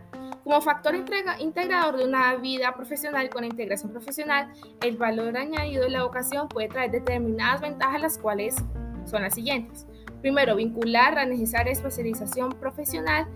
Como 0.49 0.63
factor 0.63 0.95
integrador 0.95 1.99
de 1.99 2.07
una 2.07 2.35
vida 2.37 2.75
profesional 2.75 3.29
con 3.29 3.45
integración 3.45 3.93
profesional, 3.93 4.51
el 4.81 4.97
valor 4.97 5.37
añadido 5.37 5.83
de 5.83 5.91
la 5.91 6.05
vocación 6.05 6.49
puede 6.49 6.69
traer 6.69 6.91
determinadas 6.91 7.61
ventajas, 7.61 8.01
las 8.01 8.17
cuales 8.17 8.57
son 9.05 9.21
las 9.21 9.35
siguientes. 9.35 9.87
Primero, 10.23 10.57
vincular 10.57 11.13
la 11.17 11.27
necesaria 11.27 11.71
especialización 11.71 12.53
profesional 12.53 13.27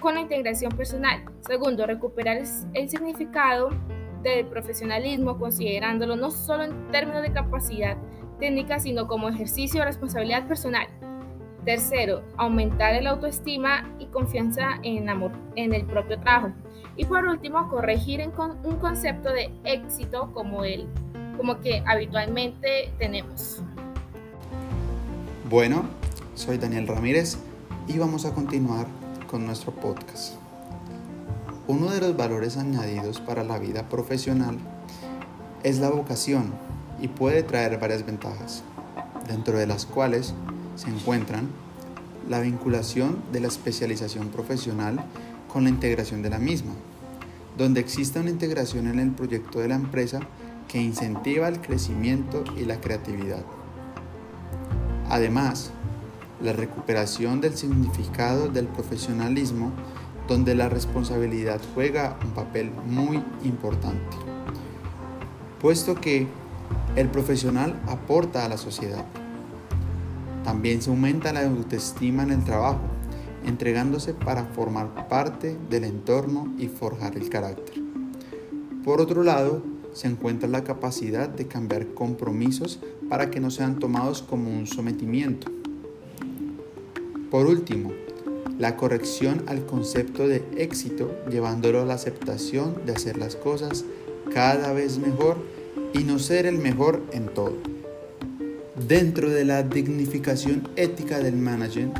con 0.00 0.14
la 0.14 0.20
integración 0.20 0.70
personal. 0.70 1.24
Segundo, 1.40 1.84
recuperar 1.84 2.40
el 2.74 2.88
significado 2.88 3.70
del 4.22 4.46
profesionalismo 4.46 5.40
considerándolo 5.40 6.14
no 6.14 6.30
solo 6.30 6.62
en 6.62 6.92
términos 6.92 7.22
de 7.22 7.32
capacidad 7.32 7.96
técnica, 8.38 8.78
sino 8.78 9.08
como 9.08 9.28
ejercicio 9.28 9.80
de 9.80 9.86
responsabilidad 9.86 10.46
personal. 10.46 10.86
Tercero, 11.64 12.22
aumentar 12.36 12.94
el 12.94 13.06
autoestima 13.06 13.88
y 13.98 14.06
confianza 14.06 14.80
en, 14.82 15.08
amor, 15.08 15.30
en 15.54 15.72
el 15.72 15.84
propio 15.84 16.18
trabajo. 16.18 16.52
Y 16.96 17.04
por 17.04 17.24
último, 17.24 17.68
corregir 17.68 18.20
en 18.20 18.32
un 18.64 18.76
concepto 18.76 19.30
de 19.30 19.50
éxito 19.64 20.32
como 20.32 20.64
el 20.64 20.88
como 21.36 21.60
que 21.60 21.82
habitualmente 21.86 22.92
tenemos. 22.98 23.62
Bueno, 25.48 25.84
soy 26.34 26.58
Daniel 26.58 26.86
Ramírez 26.86 27.38
y 27.88 27.98
vamos 27.98 28.24
a 28.24 28.34
continuar 28.34 28.86
con 29.30 29.46
nuestro 29.46 29.72
podcast. 29.72 30.34
Uno 31.68 31.90
de 31.90 32.00
los 32.00 32.16
valores 32.16 32.56
añadidos 32.56 33.20
para 33.20 33.44
la 33.44 33.58
vida 33.58 33.88
profesional 33.88 34.58
es 35.62 35.78
la 35.78 35.90
vocación 35.90 36.52
y 37.00 37.08
puede 37.08 37.42
traer 37.42 37.78
varias 37.78 38.04
ventajas, 38.04 38.62
dentro 39.26 39.58
de 39.58 39.66
las 39.66 39.86
cuales 39.86 40.34
se 40.76 40.88
encuentran 40.88 41.48
la 42.28 42.40
vinculación 42.40 43.18
de 43.32 43.40
la 43.40 43.48
especialización 43.48 44.28
profesional 44.28 45.04
con 45.48 45.64
la 45.64 45.70
integración 45.70 46.22
de 46.22 46.30
la 46.30 46.38
misma, 46.38 46.72
donde 47.58 47.80
exista 47.80 48.20
una 48.20 48.30
integración 48.30 48.86
en 48.86 48.98
el 48.98 49.10
proyecto 49.10 49.60
de 49.60 49.68
la 49.68 49.74
empresa 49.74 50.20
que 50.68 50.80
incentiva 50.80 51.48
el 51.48 51.60
crecimiento 51.60 52.44
y 52.56 52.64
la 52.64 52.80
creatividad. 52.80 53.44
Además, 55.08 55.70
la 56.42 56.52
recuperación 56.52 57.40
del 57.40 57.56
significado 57.56 58.48
del 58.48 58.66
profesionalismo 58.66 59.72
donde 60.26 60.54
la 60.54 60.68
responsabilidad 60.68 61.60
juega 61.74 62.16
un 62.24 62.30
papel 62.30 62.70
muy 62.86 63.22
importante, 63.44 64.16
puesto 65.60 65.94
que 65.94 66.26
el 66.96 67.08
profesional 67.08 67.78
aporta 67.86 68.44
a 68.44 68.48
la 68.48 68.56
sociedad. 68.56 69.04
También 70.44 70.82
se 70.82 70.90
aumenta 70.90 71.32
la 71.32 71.44
autoestima 71.46 72.22
en 72.22 72.32
el 72.32 72.44
trabajo, 72.44 72.80
entregándose 73.44 74.14
para 74.14 74.44
formar 74.46 75.08
parte 75.08 75.56
del 75.68 75.84
entorno 75.84 76.52
y 76.58 76.68
forjar 76.68 77.16
el 77.16 77.28
carácter. 77.28 77.82
Por 78.84 79.00
otro 79.00 79.22
lado, 79.22 79.62
se 79.92 80.08
encuentra 80.08 80.48
la 80.48 80.64
capacidad 80.64 81.28
de 81.28 81.46
cambiar 81.46 81.94
compromisos 81.94 82.80
para 83.08 83.30
que 83.30 83.40
no 83.40 83.50
sean 83.50 83.78
tomados 83.78 84.22
como 84.22 84.50
un 84.50 84.66
sometimiento 84.66 85.50
por 87.32 87.46
último, 87.46 87.94
la 88.58 88.76
corrección 88.76 89.44
al 89.46 89.64
concepto 89.64 90.28
de 90.28 90.44
éxito 90.58 91.10
llevándolo 91.30 91.80
a 91.80 91.86
la 91.86 91.94
aceptación 91.94 92.84
de 92.84 92.92
hacer 92.92 93.16
las 93.16 93.36
cosas 93.36 93.86
cada 94.34 94.74
vez 94.74 94.98
mejor 94.98 95.38
y 95.94 96.00
no 96.00 96.18
ser 96.18 96.44
el 96.44 96.58
mejor 96.58 97.02
en 97.10 97.32
todo. 97.32 97.71
Dentro 98.88 99.30
de 99.30 99.44
la 99.44 99.62
dignificación 99.62 100.68
ética 100.74 101.20
del 101.20 101.36
management, 101.36 101.96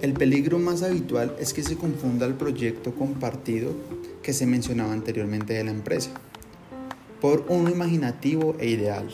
el 0.00 0.14
peligro 0.14 0.58
más 0.58 0.82
habitual 0.82 1.36
es 1.38 1.52
que 1.52 1.62
se 1.62 1.76
confunda 1.76 2.24
el 2.24 2.34
proyecto 2.34 2.94
compartido 2.94 3.74
que 4.22 4.32
se 4.32 4.46
mencionaba 4.46 4.94
anteriormente 4.94 5.52
de 5.52 5.64
la 5.64 5.72
empresa 5.72 6.10
por 7.20 7.44
uno 7.48 7.68
imaginativo 7.68 8.56
e 8.60 8.68
ideal, 8.70 9.08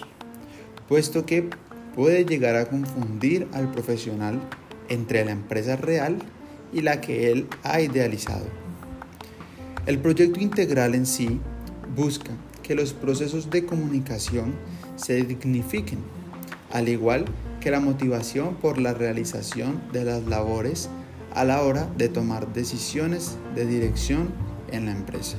puesto 0.86 1.26
que 1.26 1.48
puede 1.96 2.24
llegar 2.24 2.54
a 2.54 2.66
confundir 2.66 3.48
al 3.52 3.72
profesional 3.72 4.40
entre 4.88 5.24
la 5.24 5.32
empresa 5.32 5.74
real 5.74 6.18
y 6.72 6.82
la 6.82 7.00
que 7.00 7.32
él 7.32 7.48
ha 7.64 7.80
idealizado. 7.80 8.46
El 9.86 9.98
proyecto 9.98 10.38
integral 10.38 10.94
en 10.94 11.06
sí 11.06 11.40
busca 11.96 12.30
que 12.62 12.76
los 12.76 12.92
procesos 12.92 13.50
de 13.50 13.64
comunicación 13.64 14.54
se 14.96 15.22
dignifiquen, 15.22 15.98
al 16.72 16.88
igual 16.88 17.24
que 17.60 17.70
la 17.70 17.80
motivación 17.80 18.54
por 18.56 18.78
la 18.78 18.94
realización 18.94 19.80
de 19.92 20.04
las 20.04 20.24
labores 20.26 20.88
a 21.34 21.44
la 21.44 21.62
hora 21.62 21.88
de 21.96 22.08
tomar 22.08 22.52
decisiones 22.52 23.36
de 23.54 23.66
dirección 23.66 24.30
en 24.70 24.86
la 24.86 24.92
empresa. 24.92 25.36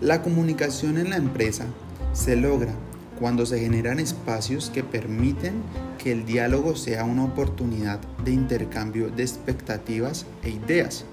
La 0.00 0.22
comunicación 0.22 0.98
en 0.98 1.10
la 1.10 1.16
empresa 1.16 1.66
se 2.12 2.36
logra 2.36 2.74
cuando 3.18 3.44
se 3.44 3.60
generan 3.60 4.00
espacios 4.00 4.70
que 4.70 4.82
permiten 4.82 5.62
que 5.98 6.10
el 6.10 6.24
diálogo 6.24 6.74
sea 6.74 7.04
una 7.04 7.24
oportunidad 7.24 8.00
de 8.24 8.32
intercambio 8.32 9.10
de 9.10 9.22
expectativas 9.22 10.24
e 10.42 10.50
ideas 10.50 11.04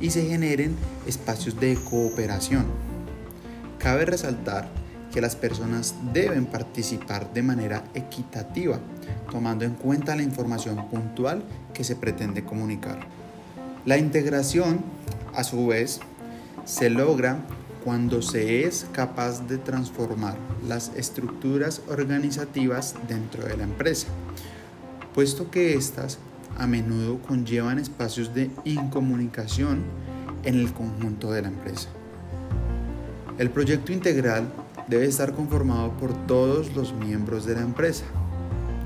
y 0.00 0.10
se 0.10 0.24
generen 0.24 0.74
espacios 1.06 1.60
de 1.60 1.76
cooperación. 1.88 2.64
Cabe 3.78 4.06
resaltar 4.06 4.70
que 5.12 5.20
las 5.20 5.36
personas 5.36 5.94
deben 6.12 6.46
participar 6.46 7.32
de 7.32 7.42
manera 7.42 7.84
equitativa, 7.94 8.80
tomando 9.30 9.64
en 9.64 9.74
cuenta 9.74 10.16
la 10.16 10.22
información 10.22 10.88
puntual 10.88 11.44
que 11.74 11.84
se 11.84 11.96
pretende 11.96 12.44
comunicar. 12.44 13.06
La 13.84 13.98
integración, 13.98 14.80
a 15.34 15.44
su 15.44 15.66
vez, 15.66 16.00
se 16.64 16.88
logra 16.88 17.38
cuando 17.84 18.22
se 18.22 18.64
es 18.64 18.86
capaz 18.92 19.46
de 19.48 19.58
transformar 19.58 20.36
las 20.66 20.92
estructuras 20.96 21.82
organizativas 21.88 22.94
dentro 23.08 23.44
de 23.44 23.56
la 23.56 23.64
empresa, 23.64 24.06
puesto 25.14 25.50
que 25.50 25.74
éstas 25.74 26.18
a 26.56 26.66
menudo 26.66 27.18
conllevan 27.22 27.78
espacios 27.78 28.34
de 28.34 28.50
incomunicación 28.64 29.82
en 30.44 30.54
el 30.54 30.72
conjunto 30.72 31.32
de 31.32 31.42
la 31.42 31.48
empresa. 31.48 31.88
El 33.38 33.50
proyecto 33.50 33.92
integral 33.92 34.52
debe 34.88 35.06
estar 35.06 35.32
conformado 35.34 35.92
por 35.92 36.12
todos 36.26 36.74
los 36.74 36.92
miembros 36.92 37.44
de 37.46 37.54
la 37.54 37.62
empresa, 37.62 38.04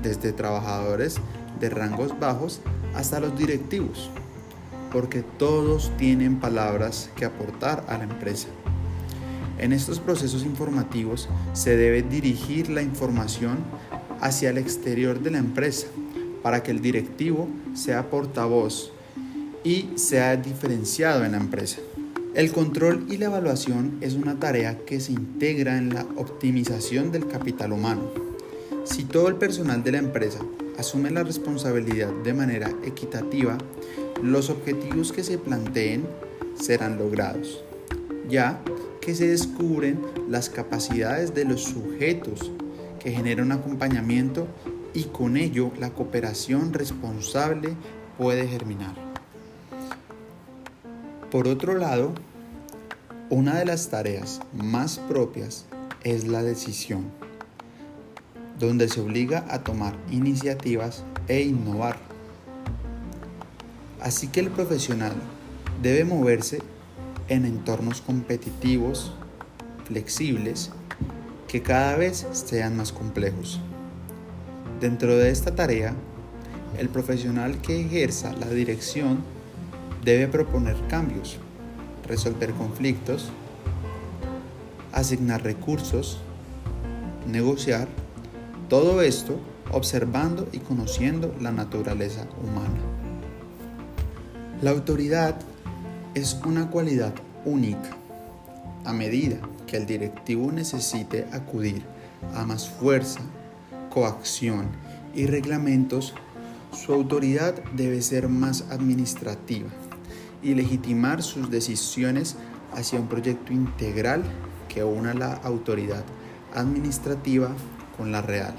desde 0.01 0.31
trabajadores 0.31 1.17
de 1.59 1.69
rangos 1.69 2.17
bajos 2.19 2.61
hasta 2.95 3.19
los 3.19 3.37
directivos, 3.37 4.09
porque 4.91 5.23
todos 5.23 5.91
tienen 5.97 6.39
palabras 6.39 7.09
que 7.15 7.25
aportar 7.25 7.83
a 7.87 7.97
la 7.97 8.05
empresa. 8.05 8.47
En 9.59 9.73
estos 9.73 9.99
procesos 9.99 10.43
informativos 10.43 11.27
se 11.53 11.75
debe 11.75 12.03
dirigir 12.03 12.69
la 12.69 12.83
información 12.83 13.57
hacia 14.21 14.51
el 14.51 14.57
exterior 14.57 15.19
de 15.19 15.31
la 15.31 15.39
empresa 15.39 15.87
para 16.43 16.61
que 16.61 16.71
el 16.71 16.81
directivo 16.81 17.47
sea 17.73 18.09
portavoz 18.09 18.91
y 19.63 19.89
sea 19.95 20.35
diferenciado 20.35 21.25
en 21.25 21.31
la 21.31 21.39
empresa. 21.39 21.79
El 22.37 22.51
control 22.51 23.07
y 23.09 23.17
la 23.17 23.25
evaluación 23.25 23.97
es 23.99 24.13
una 24.13 24.39
tarea 24.39 24.77
que 24.85 24.99
se 24.99 25.11
integra 25.11 25.75
en 25.75 25.91
la 25.91 26.05
optimización 26.17 27.11
del 27.11 27.25
capital 27.25 27.71
humano. 27.71 28.11
Si 28.83 29.05
todo 29.05 29.27
el 29.27 29.37
personal 29.37 29.83
de 29.83 29.93
la 29.93 29.97
empresa 29.97 30.41
asume 30.77 31.09
la 31.09 31.23
responsabilidad 31.23 32.11
de 32.23 32.35
manera 32.35 32.69
equitativa, 32.85 33.57
los 34.21 34.51
objetivos 34.51 35.11
que 35.11 35.23
se 35.23 35.39
planteen 35.39 36.05
serán 36.53 36.99
logrados, 36.99 37.63
ya 38.29 38.61
que 39.01 39.15
se 39.15 39.29
descubren 39.29 39.99
las 40.29 40.51
capacidades 40.51 41.33
de 41.33 41.43
los 41.43 41.63
sujetos 41.63 42.51
que 42.99 43.13
generan 43.13 43.47
un 43.47 43.53
acompañamiento 43.53 44.47
y 44.93 45.05
con 45.05 45.37
ello 45.37 45.71
la 45.79 45.89
cooperación 45.89 46.71
responsable 46.71 47.69
puede 48.15 48.47
germinar. 48.47 49.06
Por 51.31 51.49
otro 51.49 51.77
lado, 51.77 52.13
una 53.29 53.55
de 53.59 53.65
las 53.65 53.89
tareas 53.89 54.39
más 54.53 54.97
propias 55.09 55.65
es 56.05 56.25
la 56.25 56.41
decisión, 56.41 57.11
donde 58.57 58.87
se 58.87 59.01
obliga 59.01 59.45
a 59.49 59.61
tomar 59.61 59.97
iniciativas 60.09 61.03
e 61.27 61.41
innovar. 61.41 61.97
Así 63.99 64.29
que 64.29 64.39
el 64.39 64.51
profesional 64.51 65.11
debe 65.81 66.05
moverse 66.05 66.61
en 67.27 67.43
entornos 67.43 67.99
competitivos, 67.99 69.13
flexibles, 69.83 70.71
que 71.49 71.61
cada 71.61 71.97
vez 71.97 72.25
sean 72.31 72.77
más 72.77 72.93
complejos. 72.93 73.59
Dentro 74.79 75.17
de 75.17 75.29
esta 75.29 75.55
tarea, 75.55 75.93
el 76.77 76.87
profesional 76.87 77.59
que 77.59 77.81
ejerza 77.81 78.31
la 78.31 78.47
dirección 78.47 79.35
debe 80.07 80.29
proponer 80.29 80.77
cambios, 80.87 81.35
resolver 82.07 82.53
conflictos, 82.53 83.27
asignar 84.93 85.43
recursos, 85.43 86.21
negociar, 87.27 87.89
todo 88.69 89.01
esto 89.01 89.37
observando 89.73 90.47
y 90.53 90.59
conociendo 90.59 91.35
la 91.41 91.51
naturaleza 91.51 92.25
humana. 92.41 92.79
La 94.61 94.71
autoridad 94.71 95.35
es 96.13 96.39
una 96.45 96.69
cualidad 96.69 97.13
única. 97.43 97.89
A 98.85 98.93
medida 98.93 99.35
que 99.67 99.75
el 99.75 99.85
directivo 99.85 100.49
necesite 100.53 101.27
acudir 101.33 101.83
a 102.33 102.45
más 102.45 102.69
fuerza, 102.69 103.19
coacción 103.89 104.67
y 105.13 105.25
reglamentos, 105.25 106.13
su 106.71 106.93
autoridad 106.93 107.61
debe 107.73 108.01
ser 108.01 108.29
más 108.29 108.63
administrativa 108.71 109.67
y 110.41 110.53
legitimar 110.53 111.23
sus 111.23 111.49
decisiones 111.49 112.35
hacia 112.73 112.99
un 112.99 113.07
proyecto 113.07 113.53
integral 113.53 114.23
que 114.69 114.83
una 114.83 115.13
la 115.13 115.33
autoridad 115.33 116.03
administrativa 116.53 117.49
con 117.97 118.11
la 118.11 118.21
real. 118.21 118.53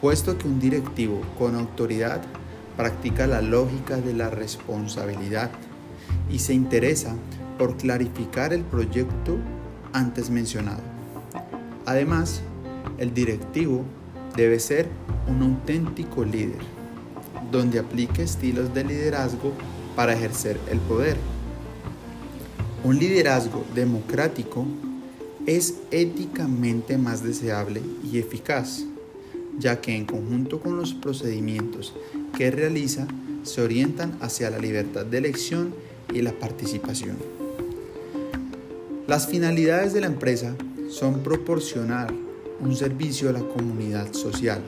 Puesto 0.00 0.38
que 0.38 0.48
un 0.48 0.58
directivo 0.58 1.20
con 1.38 1.54
autoridad 1.54 2.22
practica 2.76 3.26
la 3.26 3.42
lógica 3.42 3.96
de 3.96 4.14
la 4.14 4.30
responsabilidad 4.30 5.50
y 6.30 6.38
se 6.38 6.54
interesa 6.54 7.14
por 7.58 7.76
clarificar 7.76 8.52
el 8.54 8.62
proyecto 8.62 9.36
antes 9.92 10.30
mencionado. 10.30 10.80
Además, 11.84 12.40
el 12.98 13.12
directivo 13.12 13.84
debe 14.36 14.58
ser 14.60 14.88
un 15.28 15.42
auténtico 15.42 16.24
líder, 16.24 16.60
donde 17.50 17.78
aplique 17.78 18.22
estilos 18.22 18.72
de 18.72 18.84
liderazgo 18.84 19.52
para 20.00 20.14
ejercer 20.14 20.58
el 20.70 20.78
poder. 20.78 21.18
Un 22.84 22.98
liderazgo 22.98 23.66
democrático 23.74 24.66
es 25.44 25.74
éticamente 25.90 26.96
más 26.96 27.22
deseable 27.22 27.82
y 28.10 28.16
eficaz, 28.16 28.86
ya 29.58 29.82
que 29.82 29.94
en 29.94 30.06
conjunto 30.06 30.58
con 30.58 30.78
los 30.78 30.94
procedimientos 30.94 31.92
que 32.34 32.50
realiza 32.50 33.06
se 33.42 33.60
orientan 33.60 34.16
hacia 34.22 34.48
la 34.48 34.58
libertad 34.58 35.04
de 35.04 35.18
elección 35.18 35.74
y 36.14 36.22
la 36.22 36.32
participación. 36.32 37.18
Las 39.06 39.28
finalidades 39.28 39.92
de 39.92 40.00
la 40.00 40.06
empresa 40.06 40.56
son 40.88 41.22
proporcionar 41.22 42.10
un 42.58 42.74
servicio 42.74 43.28
a 43.28 43.32
la 43.32 43.40
comunidad 43.46 44.14
social, 44.14 44.62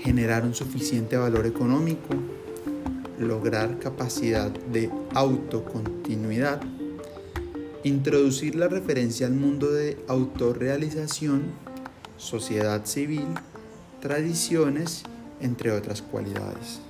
generar 0.00 0.42
un 0.42 0.56
suficiente 0.56 1.16
valor 1.16 1.46
económico, 1.46 2.16
lograr 3.22 3.78
capacidad 3.78 4.50
de 4.50 4.90
autocontinuidad, 5.14 6.60
introducir 7.84 8.54
la 8.54 8.68
referencia 8.68 9.26
al 9.26 9.34
mundo 9.34 9.70
de 9.70 9.98
autorrealización, 10.08 11.44
sociedad 12.16 12.84
civil, 12.84 13.26
tradiciones, 14.00 15.04
entre 15.40 15.72
otras 15.72 16.02
cualidades. 16.02 16.80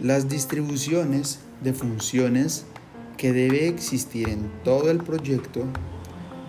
Las 0.00 0.28
distribuciones 0.28 1.40
de 1.62 1.72
funciones 1.72 2.64
que 3.16 3.32
debe 3.32 3.66
existir 3.68 4.28
en 4.28 4.50
todo 4.62 4.90
el 4.90 4.98
proyecto 4.98 5.64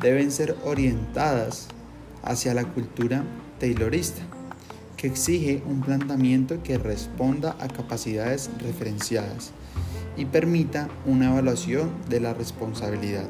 deben 0.02 0.32
ser 0.32 0.56
orientadas 0.64 1.68
hacia 2.24 2.54
la 2.54 2.66
cultura 2.74 3.24
taylorista, 3.60 4.22
que 4.98 5.08
exige 5.08 5.62
un 5.68 5.82
planteamiento 5.82 6.62
que 6.64 6.78
responda 6.78 7.56
a 7.60 7.68
capacidades 7.68 8.50
referenciadas 8.60 9.52
y 10.18 10.26
permita 10.26 10.90
una 11.06 11.30
evaluación 11.30 11.92
de 12.10 12.20
la 12.20 12.34
responsabilidad. 12.34 13.30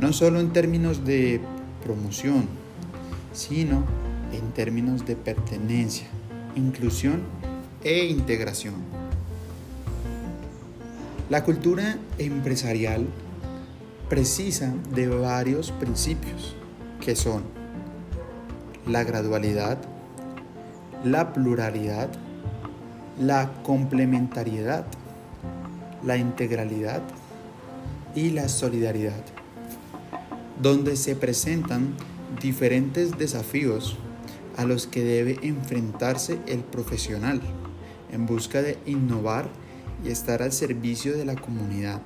No 0.00 0.12
solo 0.14 0.40
en 0.40 0.52
términos 0.52 1.04
de 1.04 1.40
promoción, 1.84 2.48
sino 3.32 3.84
en 4.32 4.50
términos 4.52 5.04
de 5.06 5.14
pertenencia, 5.14 6.06
inclusión 6.56 7.22
e 7.84 8.06
integración. 8.06 8.74
La 11.28 11.44
cultura 11.44 11.98
empresarial 12.16 13.06
precisa 14.08 14.72
de 14.94 15.08
varios 15.08 15.72
principios 15.72 16.56
que 17.04 17.14
son 17.14 17.42
la 18.86 19.04
gradualidad, 19.04 19.78
la 21.04 21.32
pluralidad, 21.32 22.08
la 23.20 23.52
complementariedad, 23.62 24.84
la 26.04 26.16
integralidad 26.16 27.02
y 28.14 28.30
la 28.30 28.48
solidaridad, 28.48 29.22
donde 30.60 30.96
se 30.96 31.14
presentan 31.14 31.94
diferentes 32.42 33.16
desafíos 33.16 33.96
a 34.56 34.64
los 34.64 34.86
que 34.86 35.04
debe 35.04 35.38
enfrentarse 35.42 36.40
el 36.46 36.60
profesional 36.60 37.40
en 38.10 38.26
busca 38.26 38.60
de 38.60 38.78
innovar 38.86 39.48
y 40.04 40.10
estar 40.10 40.42
al 40.42 40.52
servicio 40.52 41.16
de 41.16 41.24
la 41.24 41.36
comunidad 41.36 42.02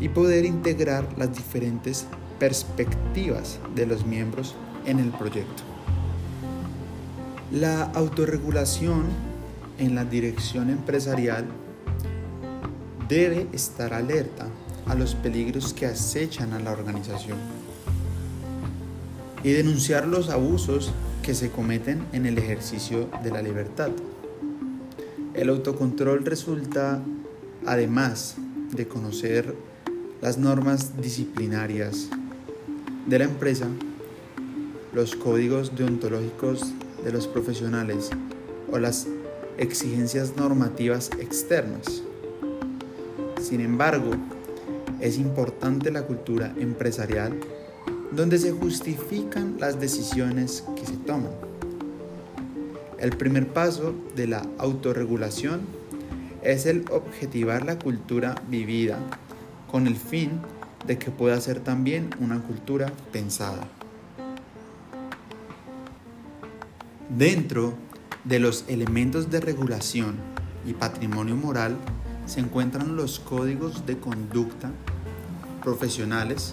y 0.00 0.08
poder 0.08 0.44
integrar 0.44 1.06
las 1.18 1.36
diferentes 1.36 2.06
perspectivas 2.38 3.58
de 3.74 3.86
los 3.86 4.06
miembros 4.06 4.54
en 4.86 5.00
el 5.00 5.10
proyecto. 5.10 5.77
La 7.52 7.84
autorregulación 7.84 9.06
en 9.78 9.94
la 9.94 10.04
dirección 10.04 10.68
empresarial 10.68 11.46
debe 13.08 13.46
estar 13.54 13.94
alerta 13.94 14.46
a 14.84 14.94
los 14.94 15.14
peligros 15.14 15.72
que 15.72 15.86
acechan 15.86 16.52
a 16.52 16.58
la 16.58 16.72
organización 16.72 17.38
y 19.42 19.52
denunciar 19.52 20.06
los 20.06 20.28
abusos 20.28 20.92
que 21.22 21.32
se 21.32 21.50
cometen 21.50 22.04
en 22.12 22.26
el 22.26 22.36
ejercicio 22.36 23.08
de 23.22 23.30
la 23.30 23.40
libertad. 23.40 23.92
El 25.32 25.48
autocontrol 25.48 26.26
resulta, 26.26 27.00
además 27.64 28.36
de 28.72 28.86
conocer 28.86 29.54
las 30.20 30.36
normas 30.36 31.00
disciplinarias 31.00 32.10
de 33.06 33.18
la 33.18 33.24
empresa, 33.24 33.68
los 34.92 35.16
códigos 35.16 35.74
deontológicos 35.76 36.74
de 37.08 37.14
los 37.14 37.26
profesionales 37.26 38.10
o 38.70 38.78
las 38.78 39.06
exigencias 39.56 40.36
normativas 40.36 41.10
externas. 41.18 42.02
Sin 43.40 43.62
embargo, 43.62 44.10
es 45.00 45.16
importante 45.16 45.90
la 45.90 46.02
cultura 46.02 46.52
empresarial 46.58 47.32
donde 48.12 48.38
se 48.38 48.52
justifican 48.52 49.56
las 49.58 49.80
decisiones 49.80 50.64
que 50.76 50.84
se 50.84 50.98
toman. 50.98 51.32
El 52.98 53.16
primer 53.16 53.48
paso 53.48 53.94
de 54.14 54.26
la 54.26 54.44
autorregulación 54.58 55.62
es 56.42 56.66
el 56.66 56.84
objetivar 56.90 57.64
la 57.64 57.78
cultura 57.78 58.34
vivida 58.50 58.98
con 59.70 59.86
el 59.86 59.96
fin 59.96 60.42
de 60.86 60.98
que 60.98 61.10
pueda 61.10 61.40
ser 61.40 61.60
también 61.60 62.10
una 62.20 62.42
cultura 62.42 62.92
pensada. 63.12 63.66
Dentro 67.08 67.72
de 68.24 68.38
los 68.38 68.66
elementos 68.68 69.30
de 69.30 69.40
regulación 69.40 70.16
y 70.66 70.74
patrimonio 70.74 71.36
moral 71.36 71.78
se 72.26 72.40
encuentran 72.40 72.96
los 72.96 73.18
códigos 73.18 73.86
de 73.86 73.98
conducta 73.98 74.70
profesionales, 75.62 76.52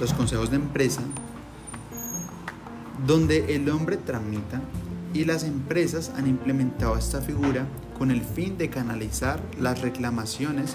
los 0.00 0.14
consejos 0.14 0.50
de 0.50 0.56
empresa, 0.56 1.02
donde 3.06 3.54
el 3.54 3.68
hombre 3.68 3.98
tramita 3.98 4.62
y 5.12 5.26
las 5.26 5.44
empresas 5.44 6.10
han 6.16 6.26
implementado 6.26 6.96
esta 6.96 7.20
figura 7.20 7.66
con 7.98 8.10
el 8.10 8.22
fin 8.22 8.56
de 8.56 8.70
canalizar 8.70 9.42
las 9.60 9.82
reclamaciones 9.82 10.74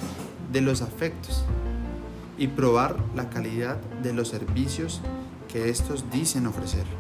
de 0.54 0.62
los 0.62 0.84
afectos 0.84 1.44
y 2.38 2.48
probar 2.48 2.98
la 3.16 3.32
calidad 3.32 3.82
de 4.04 4.14
los 4.14 4.28
servicios 4.28 5.02
que 5.52 5.70
estos 5.70 6.12
dicen 6.12 6.46
ofrecer. 6.46 6.99